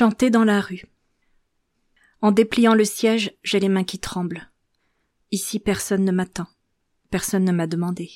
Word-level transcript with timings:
Chanter 0.00 0.30
dans 0.30 0.44
la 0.44 0.62
rue. 0.62 0.86
En 2.22 2.32
dépliant 2.32 2.72
le 2.72 2.86
siège, 2.86 3.36
j'ai 3.42 3.60
les 3.60 3.68
mains 3.68 3.84
qui 3.84 3.98
tremblent. 3.98 4.50
Ici, 5.30 5.60
personne 5.60 6.06
ne 6.06 6.10
m'attend. 6.10 6.46
Personne 7.10 7.44
ne 7.44 7.52
m'a 7.52 7.66
demandé. 7.66 8.10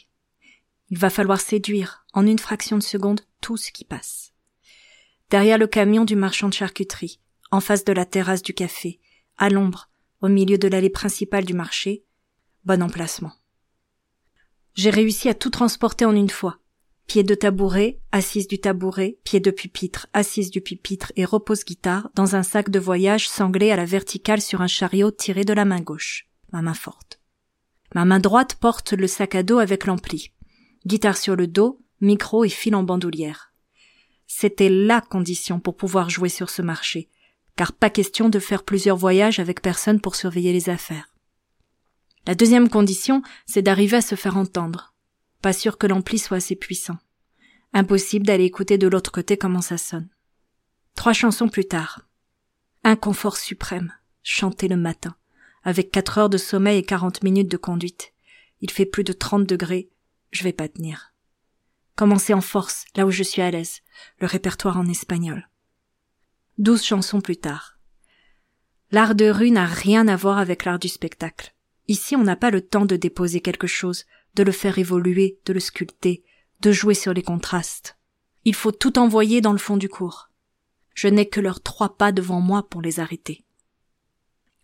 Il 0.89 0.97
va 0.97 1.11
falloir 1.11 1.43
séduire, 1.43 2.07
en 2.15 2.27
une 2.27 2.39
fraction 2.39 2.79
de 2.79 2.83
seconde, 2.83 3.21
tout 3.43 3.59
ce 3.59 3.71
qui 3.71 3.85
passe. 3.85 4.33
Derrière 5.29 5.59
le 5.59 5.67
camion 5.67 6.07
du 6.07 6.17
marchand 6.17 6.49
de 6.49 6.55
charcuterie, 6.55 7.21
en 7.51 7.61
face 7.61 7.85
de 7.85 7.93
la 7.93 8.07
terrasse 8.07 8.41
du 8.41 8.55
café, 8.55 8.99
à 9.37 9.51
l'ombre, 9.51 9.91
au 10.23 10.29
milieu 10.29 10.57
de 10.57 10.69
l'allée 10.69 10.89
principale 10.89 11.45
du 11.45 11.53
marché, 11.53 12.07
bon 12.65 12.83
emplacement. 12.83 13.35
J'ai 14.73 14.89
réussi 14.89 15.29
à 15.29 15.35
tout 15.35 15.51
transporter 15.51 16.07
en 16.07 16.17
une 16.17 16.31
fois. 16.31 16.59
Pied 17.07 17.23
de 17.23 17.35
tabouret, 17.35 18.01
assise 18.13 18.49
du 18.49 18.59
tabouret, 18.59 19.19
pied 19.25 19.39
de 19.39 19.51
pupitre, 19.51 20.07
assise 20.13 20.51
du 20.51 20.61
pupitre 20.61 21.13
et 21.17 21.25
repose-guitare 21.25 22.11
dans 22.15 22.35
un 22.35 22.43
sac 22.43 22.71
de 22.71 22.79
voyage 22.79 23.29
sanglé 23.29 23.71
à 23.71 23.77
la 23.77 23.85
verticale 23.85 24.41
sur 24.41 24.63
un 24.63 24.67
chariot 24.67 25.11
tiré 25.11 25.45
de 25.45 25.53
la 25.53 25.65
main 25.65 25.81
gauche, 25.81 26.27
ma 26.53 26.63
main 26.63 26.75
forte. 26.75 27.21
Ma 27.95 28.05
main 28.05 28.19
droite 28.19 28.57
porte 28.57 28.93
le 28.93 29.07
sac 29.07 29.35
à 29.35 29.43
dos 29.43 29.59
avec 29.59 29.87
l'ampli. 29.87 30.33
Guitare 30.87 31.17
sur 31.17 31.37
le 31.37 31.47
dos, 31.47 31.81
micro 32.01 32.45
et 32.45 32.49
fil 32.49 32.75
en 32.75 32.83
bandoulière. 32.83 33.53
C'était 34.27 34.71
la 34.71 35.01
condition 35.01 35.61
pour 35.61 35.77
pouvoir 35.77 36.11
jouer 36.11 36.31
sur 36.31 36.51
ce 36.51 36.63
marché, 36.63 37.09
car 37.55 37.73
pas 37.73 37.91
question 37.91 38.29
de 38.29 38.39
faire 38.39 38.65
plusieurs 38.65 38.97
voyages 38.97 39.39
avec 39.39 39.63
personne 39.63 40.01
pour 40.01 40.17
surveiller 40.17 40.53
les 40.53 40.71
affaires. 40.71 41.15
La 42.27 42.35
deuxième 42.35 42.71
condition, 42.71 43.23
c'est 43.47 43.63
d'arriver 43.63 43.99
à 43.99 44.03
se 44.03 44.15
faire 44.15 44.39
entendre. 44.39 44.94
Pas 45.45 45.53
sûr 45.53 45.77
que 45.77 45.87
l'ampli 45.87 46.19
soit 46.19 46.39
assez 46.39 46.57
puissant. 46.57 46.97
Impossible 47.75 48.25
d'aller 48.25 48.45
écouter 48.45 48.79
de 48.79 48.89
l'autre 48.89 49.13
côté 49.13 49.37
comment 49.37 49.61
ça 49.61 49.77
sonne. 49.77 50.09
Trois 50.95 51.13
chansons 51.13 51.51
plus 51.51 51.67
tard. 51.67 52.09
Inconfort 52.83 53.37
suprême, 53.37 53.93
chanter 54.23 54.69
le 54.69 54.79
matin, 54.79 55.17
avec 55.63 55.91
quatre 55.91 56.17
heures 56.17 56.31
de 56.31 56.39
sommeil 56.39 56.79
et 56.79 56.83
quarante 56.83 57.23
minutes 57.23 57.51
de 57.51 57.59
conduite. 57.59 58.15
Il 58.63 58.71
fait 58.71 58.87
plus 58.87 59.05
de 59.05 59.13
trente 59.13 59.45
degrés, 59.45 59.91
je 60.31 60.45
vais 60.45 60.55
pas 60.55 60.67
tenir. 60.67 61.13
Commencer 61.95 62.33
en 62.33 62.41
force, 62.41 62.87
là 62.97 63.05
où 63.05 63.11
je 63.11 63.23
suis 63.23 63.43
à 63.43 63.51
l'aise, 63.51 63.83
le 64.21 64.27
répertoire 64.27 64.79
en 64.79 64.87
espagnol. 64.87 65.51
Douze 66.57 66.83
chansons 66.83 67.21
plus 67.21 67.37
tard. 67.37 67.77
L'art 68.91 69.15
de 69.15 69.29
rue 69.29 69.51
n'a 69.51 69.67
rien 69.67 70.09
à 70.09 70.17
voir 70.17 70.39
avec 70.39 70.65
l'art 70.65 70.79
du 70.79 70.89
spectacle. 70.89 71.55
Ici, 71.87 72.17
on 72.17 72.23
n'a 72.23 72.35
pas 72.35 72.51
le 72.51 72.63
temps 72.63 72.87
de 72.87 72.97
déposer 72.97 73.43
quelque 73.43 73.67
chose, 73.67 74.07
de 74.35 74.43
le 74.43 74.53
faire 74.53 74.79
évoluer, 74.79 75.39
de 75.45 75.53
le 75.53 75.61
sculpter, 75.61 76.25
de 76.61 76.73
jouer 76.73 76.95
sur 76.95 77.13
les 77.13 77.23
contrastes. 77.23 77.97
Il 78.45 78.55
faut 78.55 78.73
tout 78.73 78.99
envoyer 78.99 79.41
dans 79.41 79.53
le 79.53 79.59
fond 79.59 79.77
du 79.77 79.89
cours. 79.89 80.31
Je 80.95 81.09
n'ai 81.09 81.29
que 81.29 81.41
leurs 81.41 81.63
trois 81.63 81.97
pas 81.97 82.13
devant 82.13 82.41
moi 82.41 82.69
pour 82.69 82.83
les 82.83 83.01
arrêter. 83.01 83.45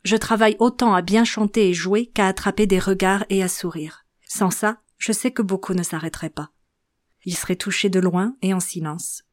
Je 0.05 0.17
travaille 0.17 0.57
autant 0.59 0.95
à 0.95 1.03
bien 1.03 1.25
chanter 1.25 1.69
et 1.69 1.75
jouer 1.75 2.07
qu'à 2.07 2.27
attraper 2.27 2.67
des 2.67 2.79
regards 2.79 3.25
et 3.29 3.43
à 3.43 3.49
sourire. 3.49 4.07
Sans 4.27 4.51
ça, 4.51 4.81
je 4.97 5.13
sais 5.13 5.31
que 5.31 5.43
beaucoup 5.43 5.75
ne 5.75 5.83
s'arrêteraient 5.83 6.31
pas. 6.31 6.51
Ils 7.25 7.37
seraient 7.37 7.57
touchés 7.57 7.91
de 7.91 8.01
loin 8.01 8.37
et 8.43 8.55
en 8.55 8.61
silence. 8.61 9.25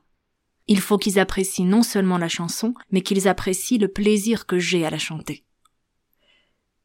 Il 0.67 0.81
faut 0.81 0.97
qu'ils 0.97 1.19
apprécient 1.19 1.65
non 1.65 1.83
seulement 1.83 2.17
la 2.17 2.27
chanson, 2.27 2.73
mais 2.91 3.01
qu'ils 3.01 3.27
apprécient 3.27 3.79
le 3.79 3.87
plaisir 3.87 4.45
que 4.45 4.59
j'ai 4.59 4.85
à 4.85 4.89
la 4.89 4.97
chanter. 4.97 5.45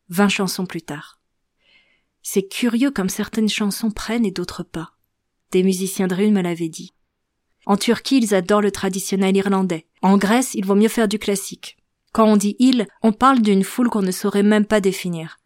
Vingt 0.09 0.29
chansons 0.29 0.67
plus 0.67 0.83
tard. 0.83 1.19
C'est 2.23 2.49
curieux 2.49 2.91
comme 2.91 3.09
certaines 3.09 3.49
chansons 3.49 3.91
prennent 3.91 4.25
et 4.25 4.31
d'autres 4.31 4.63
pas. 4.63 4.93
Des 5.51 5.63
musiciens 5.63 6.07
de 6.07 6.15
rue 6.15 6.31
me 6.31 6.41
l'avaient 6.41 6.69
dit. 6.69 6.93
En 7.67 7.77
Turquie, 7.77 8.19
ils 8.19 8.35
adorent 8.35 8.63
le 8.63 8.71
traditionnel 8.71 9.37
irlandais. 9.37 9.87
En 10.01 10.17
Grèce, 10.17 10.55
il 10.55 10.65
vaut 10.65 10.75
mieux 10.75 10.89
faire 10.89 11.09
du 11.09 11.19
classique. 11.19 11.77
Quand 12.13 12.27
on 12.27 12.37
dit 12.37 12.57
il, 12.59 12.87
on 13.03 13.13
parle 13.13 13.41
d'une 13.41 13.65
foule 13.65 13.89
qu'on 13.89 14.03
ne 14.03 14.11
saurait 14.11 14.43
même 14.43 14.67
pas 14.67 14.81
définir. 14.81 15.39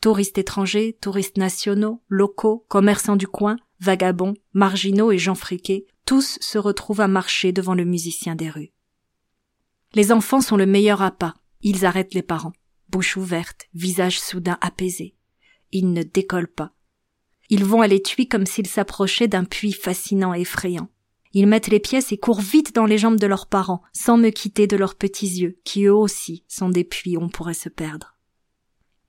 Touristes 0.00 0.38
étrangers, 0.38 0.96
touristes 1.00 1.38
nationaux, 1.38 2.02
locaux, 2.08 2.66
commerçants 2.68 3.16
du 3.16 3.26
coin, 3.26 3.56
vagabonds, 3.80 4.34
marginaux 4.52 5.12
et 5.12 5.18
gens 5.18 5.34
friqués, 5.34 5.86
tous 6.04 6.38
se 6.40 6.58
retrouvent 6.58 7.00
à 7.00 7.08
marcher 7.08 7.52
devant 7.52 7.74
le 7.74 7.84
musicien 7.84 8.34
des 8.34 8.50
rues. 8.50 8.72
Les 9.94 10.12
enfants 10.12 10.40
sont 10.40 10.56
le 10.56 10.66
meilleur 10.66 11.02
appât. 11.02 11.34
Ils 11.62 11.86
arrêtent 11.86 12.14
les 12.14 12.22
parents. 12.22 12.52
Bouche 12.90 13.16
ouverte, 13.16 13.68
visage 13.72 14.20
soudain 14.20 14.58
apaisé. 14.60 15.14
Ils 15.74 15.92
ne 15.92 16.04
décollent 16.04 16.46
pas. 16.46 16.72
Ils 17.50 17.64
vont 17.64 17.82
à 17.82 17.88
l'étui 17.88 18.28
comme 18.28 18.46
s'ils 18.46 18.68
s'approchaient 18.68 19.28
d'un 19.28 19.44
puits 19.44 19.72
fascinant 19.72 20.32
et 20.32 20.42
effrayant. 20.42 20.88
Ils 21.32 21.48
mettent 21.48 21.66
les 21.66 21.80
pièces 21.80 22.12
et 22.12 22.16
courent 22.16 22.40
vite 22.40 22.76
dans 22.76 22.86
les 22.86 22.96
jambes 22.96 23.18
de 23.18 23.26
leurs 23.26 23.48
parents, 23.48 23.82
sans 23.92 24.16
me 24.16 24.30
quitter 24.30 24.68
de 24.68 24.76
leurs 24.76 24.94
petits 24.94 25.40
yeux, 25.40 25.58
qui 25.64 25.86
eux 25.86 25.94
aussi 25.94 26.44
sont 26.46 26.68
des 26.68 26.84
puits 26.84 27.16
où 27.16 27.22
on 27.22 27.28
pourrait 27.28 27.54
se 27.54 27.68
perdre. 27.68 28.14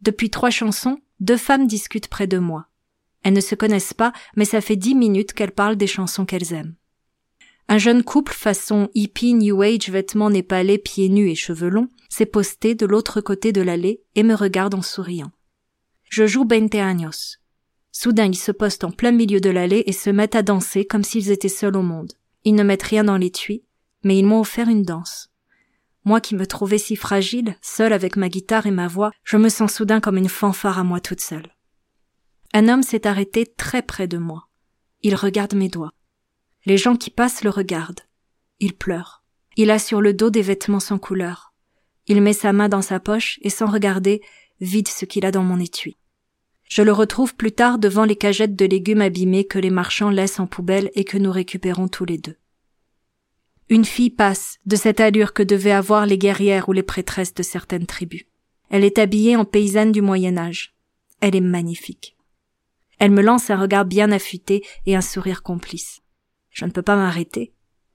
Depuis 0.02 0.31
trois 0.31 0.50
chansons, 0.50 1.00
deux 1.20 1.38
femmes 1.38 1.68
discutent 1.68 2.08
près 2.08 2.25
de 2.25 2.40
moi. 2.40 2.68
Elles 3.22 3.34
ne 3.34 3.42
se 3.42 3.54
connaissent 3.54 3.94
pas, 3.94 4.12
mais 4.36 4.46
ça 4.46 4.59
fait 4.59 4.75
dix 4.75 4.96
minutes 4.96 5.34
qu'elles 5.34 5.52
parlent 5.52 5.78
des 5.78 5.88
chansons 5.88 6.25
qu'elles 6.25 6.54
aiment. 6.54 6.75
Un 7.68 7.78
jeune 7.78 8.04
couple 8.04 8.34
façon 8.34 8.90
hippie 8.96 9.36
new 9.36 9.62
age 9.62 9.90
vêtements 9.90 10.31
népalais 10.31 10.80
pieds 10.80 11.09
nus 11.09 11.30
et 11.30 11.36
cheveux 11.36 11.70
longs 11.70 11.90
s'est 12.09 12.25
posté 12.25 12.74
de 12.74 12.88
l'autre 12.88 13.22
côté 13.22 13.52
de 13.52 13.62
l'allée 13.62 14.02
et 14.16 14.24
me 14.24 14.34
regarde 14.34 14.74
en 14.74 14.81
souriant. 14.81 15.31
Je 16.10 16.28
joue 16.28 16.46
Bente 16.46 16.76
Años. 16.76 17.38
Soudain, 17.92 18.26
ils 18.26 18.38
se 18.38 18.52
postent 18.52 18.84
en 18.84 18.92
plein 18.92 19.12
milieu 19.12 19.40
de 19.40 19.50
l'allée 19.50 19.84
et 19.86 19.92
se 19.92 20.10
mettent 20.10 20.36
à 20.36 20.44
danser 20.44 20.86
comme 20.86 21.04
s'ils 21.04 21.32
étaient 21.32 21.50
seuls 21.50 21.78
au 21.78 21.82
monde. 21.82 22.14
Ils 22.44 22.56
ne 22.56 22.64
mettent 22.64 22.84
rien 22.84 23.04
dans 23.04 23.18
l'étui, 23.18 23.64
mais 24.04 24.18
ils 24.18 24.26
m'ont 24.26 24.42
offert 24.42 24.70
une 24.70 24.84
danse. 24.84 25.32
Moi 26.04 26.22
qui 26.22 26.36
me 26.36 26.46
trouvais 26.46 26.78
si 26.78 26.96
fragile, 26.96 27.56
seule 27.62 27.94
avec 27.94 28.16
ma 28.16 28.30
guitare 28.30 28.68
et 28.68 28.72
ma 28.72 28.88
voix, 28.88 29.12
je 29.24 29.38
me 29.38 29.50
sens 29.50 29.74
soudain 29.74 30.00
comme 30.00 30.18
une 30.18 30.30
fanfare 30.30 30.78
à 30.78 30.84
moi 30.84 31.00
toute 31.00 31.22
seule. 31.22 31.56
Un 32.54 32.68
homme 32.68 32.84
s'est 32.84 33.08
arrêté 33.08 33.46
très 33.46 33.82
près 33.82 34.08
de 34.08 34.18
moi. 34.18 34.48
Il 35.02 35.16
regarde 35.16 35.56
mes 35.56 35.70
doigts. 35.70 35.94
Les 36.66 36.78
gens 36.78 36.96
qui 36.96 37.10
passent 37.10 37.44
le 37.44 37.50
regardent. 37.50 38.02
Il 38.60 38.74
pleure. 38.74 39.24
Il 39.58 39.72
a 39.72 39.80
sur 39.80 40.00
le 40.00 40.14
dos 40.14 40.30
des 40.30 40.42
vêtements 40.42 40.80
sans 40.80 41.00
couleur. 41.00 41.54
Il 42.08 42.22
met 42.22 42.34
sa 42.34 42.54
main 42.54 42.70
dans 42.70 42.82
sa 42.82 43.00
poche 43.00 43.40
et 43.42 43.50
sans 43.50 43.66
regarder, 43.66 44.22
vide 44.62 44.88
ce 44.88 45.06
qu'il 45.06 45.25
a 45.25 45.31
dans 45.31 45.44
mon 45.44 45.60
étui. 45.60 45.98
Je 46.69 46.81
le 46.81 46.92
retrouve 46.92 47.36
plus 47.36 47.52
tard 47.52 47.78
devant 47.78 48.06
les 48.06 48.16
cagettes 48.16 48.56
de 48.56 48.66
légumes 48.66 49.02
abîmés 49.02 49.46
que 49.46 49.60
les 49.60 49.69
marchands 49.69 50.10
laissent 50.10 50.40
en 50.40 50.48
poubelle 50.48 50.92
et 50.96 51.04
que 51.04 51.18
nous 51.18 51.31
récupérons 51.31 51.88
tous 51.88 52.06
les 52.06 52.18
deux. 52.18 52.38
Une 53.69 53.86
fille 53.86 54.10
passe, 54.10 54.60
de 54.66 54.75
cette 54.75 55.00
allure 55.00 55.34
que 55.34 55.44
devaient 55.44 55.72
avoir 55.72 56.06
les 56.06 56.18
guerrières 56.18 56.69
ou 56.69 56.72
les 56.72 56.84
prêtresses 56.84 57.34
de 57.34 57.44
certaines 57.44 57.88
tribus. 57.88 58.25
Elle 58.69 58.84
est 58.84 59.00
habillée 59.00 59.36
en 59.36 59.46
paysanne 59.46 59.92
du 59.92 60.02
Moyen 60.02 60.38
Âge. 60.38 60.75
Elle 61.22 61.36
est 61.36 61.42
magnifique. 61.42 62.16
Elle 63.00 63.12
me 63.12 63.22
lance 63.22 63.50
un 63.50 63.60
regard 63.60 63.86
bien 63.86 64.12
affûté 64.12 64.63
et 64.86 64.96
un 64.96 65.01
sourire 65.01 65.44
complice. 65.44 66.01
Je 66.50 66.66
ne 66.66 66.72
peux 66.72 66.81
pas 66.81 66.96
m'arrêter. 66.96 67.54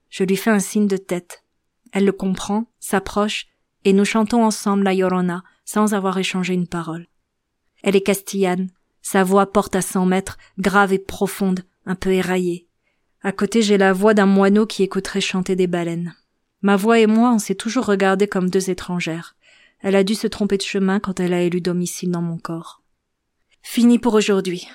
Je 0.08 0.24
lui 0.24 0.36
fais 0.36 0.50
un 0.50 0.58
signe 0.58 0.86
de 0.86 0.96
tête. 0.96 1.44
Elle 1.92 2.04
le 2.04 2.12
comprend, 2.12 2.66
s'approche, 2.78 3.46
et 3.84 3.92
nous 3.92 4.04
chantons 4.04 4.44
ensemble 4.44 4.84
la 4.84 4.94
Llorona 4.94 5.42
sans 5.72 5.94
avoir 5.94 6.18
échangé 6.18 6.52
une 6.52 6.66
parole. 6.66 7.06
Elle 7.84 7.94
est 7.94 8.00
castillane, 8.00 8.70
sa 9.02 9.22
voix 9.22 9.52
porte 9.52 9.76
à 9.76 9.82
cent 9.82 10.04
mètres, 10.04 10.36
grave 10.58 10.92
et 10.92 10.98
profonde, 10.98 11.60
un 11.86 11.94
peu 11.94 12.10
éraillée. 12.10 12.66
À 13.22 13.30
côté 13.30 13.62
j'ai 13.62 13.78
la 13.78 13.92
voix 13.92 14.12
d'un 14.12 14.26
moineau 14.26 14.66
qui 14.66 14.82
écouterait 14.82 15.20
chanter 15.20 15.54
des 15.54 15.68
baleines. 15.68 16.16
Ma 16.60 16.74
voix 16.74 16.98
et 16.98 17.06
moi 17.06 17.30
on 17.32 17.38
s'est 17.38 17.54
toujours 17.54 17.86
regardés 17.86 18.26
comme 18.26 18.50
deux 18.50 18.68
étrangères. 18.68 19.36
Elle 19.78 19.94
a 19.94 20.02
dû 20.02 20.16
se 20.16 20.26
tromper 20.26 20.56
de 20.56 20.62
chemin 20.62 20.98
quand 20.98 21.20
elle 21.20 21.32
a 21.32 21.42
élu 21.42 21.60
domicile 21.60 22.10
dans 22.10 22.20
mon 22.20 22.38
corps. 22.38 22.82
Fini 23.62 24.00
pour 24.00 24.14
aujourd'hui. 24.14 24.66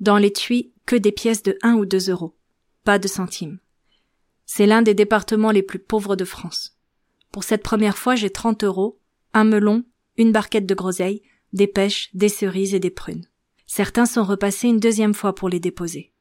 Dans 0.00 0.18
l'étui, 0.18 0.72
que 0.86 0.96
des 0.96 1.12
pièces 1.12 1.44
de 1.44 1.56
un 1.62 1.74
ou 1.74 1.86
deux 1.86 2.10
euros. 2.10 2.34
Pas 2.82 2.98
de 2.98 3.06
centimes. 3.06 3.60
C'est 4.44 4.66
l'un 4.66 4.82
des 4.82 4.94
départements 4.94 5.52
les 5.52 5.62
plus 5.62 5.78
pauvres 5.78 6.16
de 6.16 6.24
France. 6.24 6.76
Pour 7.30 7.44
cette 7.44 7.62
première 7.62 7.96
fois, 7.96 8.16
j'ai 8.16 8.30
30 8.30 8.64
euros, 8.64 8.98
un 9.34 9.44
melon, 9.44 9.84
une 10.16 10.32
barquette 10.32 10.66
de 10.66 10.74
groseilles, 10.74 11.22
des 11.52 11.66
pêches, 11.66 12.10
des 12.14 12.28
cerises 12.28 12.74
et 12.74 12.80
des 12.80 12.90
prunes. 12.90 13.26
Certains 13.66 14.06
sont 14.06 14.24
repassés 14.24 14.68
une 14.68 14.80
deuxième 14.80 15.14
fois 15.14 15.34
pour 15.34 15.48
les 15.48 15.60
déposer. 15.60 16.12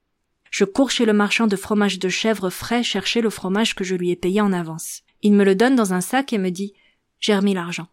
Je 0.50 0.66
cours 0.66 0.92
chez 0.92 1.06
le 1.06 1.14
marchand 1.14 1.48
de 1.48 1.56
fromage 1.56 2.00
de 2.00 2.10
chèvre 2.10 2.50
frais 2.50 2.84
chercher 2.84 3.22
le 3.22 3.30
fromage 3.30 3.74
que 3.74 3.84
je 3.84 3.96
lui 3.96 4.12
ai 4.12 4.16
payé 4.16 4.42
en 4.42 4.52
avance. 4.52 5.02
Il 5.22 5.34
me 5.34 5.46
le 5.46 5.56
donne 5.56 5.76
dans 5.76 5.94
un 5.94 6.02
sac 6.02 6.34
et 6.34 6.38
me 6.38 6.50
dit 6.50 6.74
J'ai 7.20 7.36
remis 7.36 7.54
l'argent. 7.54 7.88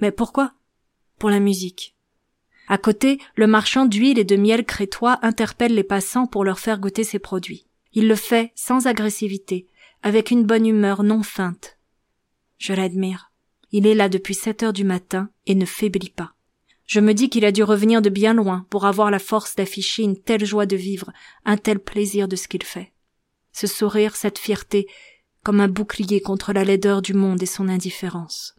Mais 0.00 0.12
pourquoi? 0.12 0.52
Pour 1.18 1.30
la 1.30 1.40
musique. 1.40 1.96
À 2.68 2.78
côté, 2.78 3.18
le 3.34 3.46
marchand 3.46 3.86
d'huile 3.86 4.18
et 4.18 4.24
de 4.24 4.36
miel 4.36 4.64
crétois 4.64 5.18
interpelle 5.22 5.74
les 5.74 5.84
passants 5.84 6.26
pour 6.26 6.44
leur 6.44 6.58
faire 6.58 6.78
goûter 6.78 7.04
ses 7.04 7.18
produits. 7.18 7.66
Il 7.92 8.08
le 8.08 8.14
fait 8.14 8.52
sans 8.54 8.86
agressivité, 8.86 9.66
avec 10.02 10.30
une 10.30 10.44
bonne 10.44 10.66
humeur 10.66 11.02
non 11.02 11.22
feinte. 11.22 11.78
Je 12.58 12.72
l'admire. 12.72 13.31
Il 13.72 13.86
est 13.86 13.94
là 13.94 14.08
depuis 14.08 14.34
sept 14.34 14.62
heures 14.62 14.72
du 14.72 14.84
matin 14.84 15.30
et 15.46 15.54
ne 15.54 15.64
faiblit 15.64 16.10
pas. 16.10 16.34
Je 16.86 17.00
me 17.00 17.14
dis 17.14 17.30
qu'il 17.30 17.44
a 17.44 17.52
dû 17.52 17.62
revenir 17.62 18.02
de 18.02 18.10
bien 18.10 18.34
loin 18.34 18.66
pour 18.68 18.84
avoir 18.84 19.10
la 19.10 19.18
force 19.18 19.56
d'afficher 19.56 20.02
une 20.02 20.20
telle 20.20 20.44
joie 20.44 20.66
de 20.66 20.76
vivre, 20.76 21.10
un 21.44 21.56
tel 21.56 21.78
plaisir 21.78 22.28
de 22.28 22.36
ce 22.36 22.48
qu'il 22.48 22.62
fait. 22.62 22.92
Ce 23.52 23.66
sourire, 23.66 24.14
cette 24.14 24.38
fierté, 24.38 24.86
comme 25.42 25.60
un 25.60 25.68
bouclier 25.68 26.20
contre 26.20 26.52
la 26.52 26.64
laideur 26.64 27.02
du 27.02 27.14
monde 27.14 27.42
et 27.42 27.46
son 27.46 27.68
indifférence. 27.68 28.54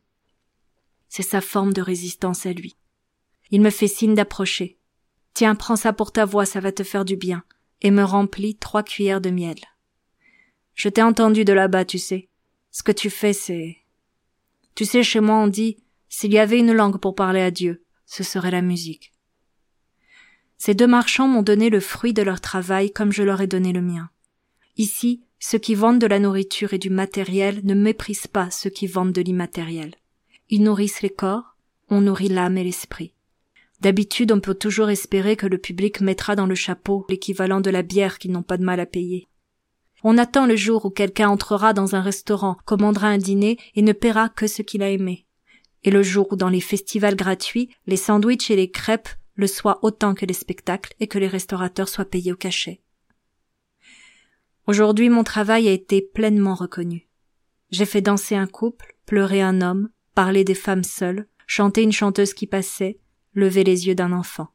C'est 1.10 1.22
sa 1.22 1.42
forme 1.42 1.74
de 1.74 1.82
résistance 1.82 2.46
à 2.46 2.54
lui. 2.54 2.76
Il 3.52 3.62
me 3.62 3.70
fait 3.70 3.88
signe 3.88 4.16
d'approcher. 4.16 4.80
Tiens, 5.36 5.54
prends 5.54 5.76
ça 5.76 5.94
pour 5.94 6.12
ta 6.12 6.26
voix, 6.26 6.46
ça 6.46 6.60
va 6.60 6.72
te 6.72 6.84
faire 6.84 7.06
du 7.06 7.16
bien, 7.16 7.44
et 7.82 7.92
me 7.92 8.04
remplit 8.04 8.56
trois 8.56 8.82
cuillères 8.82 9.22
de 9.22 9.30
miel. 9.30 9.58
Je 10.74 10.90
t'ai 10.90 11.04
entendu 11.04 11.46
de 11.46 11.54
là-bas, 11.54 11.86
tu 11.86 12.00
sais. 12.00 12.30
Ce 12.72 12.82
que 12.82 12.92
tu 12.92 13.12
fais, 13.12 13.34
c'est... 13.34 13.83
Tu 14.76 14.86
sais, 14.86 15.04
chez 15.04 15.20
moi 15.20 15.36
on 15.36 15.48
dit, 15.48 15.78
s'il 16.10 16.34
y 16.34 16.40
avait 16.40 16.60
une 16.60 16.74
langue 16.74 17.00
pour 17.00 17.16
parler 17.16 17.42
à 17.42 17.52
Dieu, 17.52 17.84
ce 18.06 18.24
serait 18.24 18.52
la 18.52 18.62
musique. 18.62 19.14
Ces 20.58 20.74
deux 20.74 20.88
marchands 20.88 21.28
m'ont 21.28 21.42
donné 21.42 21.70
le 21.70 21.80
fruit 21.80 22.14
de 22.14 22.22
leur 22.22 22.40
travail 22.40 22.92
comme 22.92 23.12
je 23.12 23.24
leur 23.24 23.42
ai 23.42 23.48
donné 23.48 23.74
le 23.74 23.82
mien. 23.82 24.10
Ici, 24.78 25.24
ceux 25.40 25.58
qui 25.58 25.76
vendent 25.76 26.00
de 26.00 26.08
la 26.08 26.20
nourriture 26.20 26.74
et 26.74 26.78
du 26.78 26.90
matériel 26.90 27.62
ne 27.64 27.74
méprisent 27.74 28.28
pas 28.28 28.50
ceux 28.50 28.70
qui 28.70 28.88
vendent 28.88 29.12
de 29.12 29.22
l'immatériel. 29.22 29.96
Ils 30.50 30.64
nourrissent 30.64 31.02
les 31.02 31.10
corps, 31.10 31.58
on 31.90 32.02
nourrit 32.02 32.30
l'âme 32.30 32.58
et 32.58 32.64
l'esprit. 32.64 33.14
D'habitude, 33.82 34.32
on 34.32 34.40
peut 34.40 34.56
toujours 34.56 34.90
espérer 34.90 35.36
que 35.36 35.48
le 35.48 35.58
public 35.58 36.00
mettra 36.00 36.38
dans 36.38 36.46
le 36.46 36.56
chapeau 36.56 37.06
l'équivalent 37.10 37.60
de 37.60 37.70
la 37.70 37.82
bière 37.82 38.18
qu'ils 38.18 38.32
n'ont 38.32 38.42
pas 38.42 38.58
de 38.58 38.64
mal 38.64 38.80
à 38.80 38.86
payer. 38.86 39.28
On 40.04 40.18
attend 40.18 40.46
le 40.46 40.56
jour 40.56 40.86
où 40.86 40.90
quelqu'un 40.90 41.30
entrera 41.30 41.74
dans 41.74 41.96
un 41.96 42.02
restaurant, 42.02 42.58
commandera 42.66 43.08
un 43.08 43.18
dîner 43.18 43.58
et 43.76 43.82
ne 43.82 43.94
paiera 43.94 44.30
que 44.30 44.48
ce 44.48 44.62
qu'il 44.62 44.84
a 44.84 44.90
aimé 44.90 45.26
et 45.84 45.92
le 45.92 46.04
jour 46.04 46.32
où 46.32 46.36
dans 46.36 46.50
les 46.50 46.62
festivals 46.62 47.16
gratuits, 47.16 47.70
les 47.88 47.98
sandwichs 47.98 48.50
et 48.50 48.56
les 48.56 48.72
crêpes 48.72 49.10
le 49.36 49.48
soient 49.48 49.80
autant 49.84 50.14
que 50.14 50.26
les 50.26 50.34
spectacles 50.34 50.94
et 51.00 51.08
que 51.08 51.20
les 51.20 51.28
restaurateurs 51.28 51.90
soient 51.90 52.06
payés 52.06 52.32
au 52.32 52.36
cachet. 52.36 52.82
Aujourd'hui, 54.68 55.10
mon 55.10 55.24
travail 55.24 55.68
a 55.68 55.72
été 55.72 56.02
pleinement 56.02 56.56
reconnu. 56.56 57.10
J'ai 57.72 57.86
fait 57.86 58.02
danser 58.02 58.36
un 58.36 58.48
couple, 58.48 58.96
pleurer 59.06 59.42
un 59.42 59.62
homme, 59.62 59.90
parler 60.16 60.44
des 60.44 60.54
femmes 60.54 60.84
seules, 60.84 61.28
chanter 61.48 61.82
une 61.82 61.92
chanteuse 61.92 62.34
qui 62.34 62.48
passait, 62.48 63.00
lever 63.34 63.64
les 63.64 63.88
yeux 63.88 63.96
d'un 63.96 64.14
enfant. 64.14 64.50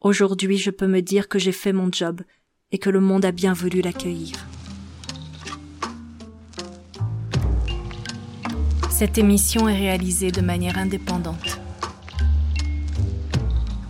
Aujourd'hui, 0.00 0.58
je 0.58 0.70
peux 0.70 0.86
me 0.86 1.00
dire 1.00 1.28
que 1.28 1.38
j'ai 1.38 1.52
fait 1.52 1.72
mon 1.72 1.90
job 1.90 2.22
et 2.70 2.78
que 2.78 2.90
le 2.90 3.00
monde 3.00 3.24
a 3.24 3.32
bien 3.32 3.54
voulu 3.54 3.80
l'accueillir. 3.80 4.36
Cette 8.98 9.18
émission 9.18 9.68
est 9.68 9.76
réalisée 9.76 10.30
de 10.30 10.40
manière 10.40 10.78
indépendante. 10.78 11.60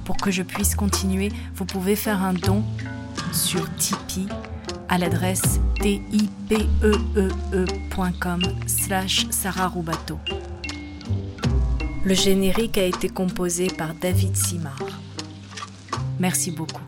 Pour 0.04 0.16
que 0.16 0.32
je 0.32 0.42
puisse 0.42 0.74
continuer, 0.74 1.30
vous 1.54 1.64
pouvez 1.64 1.94
faire 1.94 2.24
un 2.24 2.32
don 2.32 2.64
sur 3.32 3.72
Tipeee 3.76 4.26
à 4.88 4.98
l'adresse 4.98 5.60
tipeee.com 5.80 6.42
slash 8.66 9.28
sararubato. 9.30 10.18
Le 12.04 12.14
générique 12.14 12.76
a 12.76 12.84
été 12.84 13.08
composé 13.08 13.68
par 13.68 13.94
David 13.94 14.34
Simard. 14.34 14.82
Merci 16.18 16.50
beaucoup. 16.50 16.82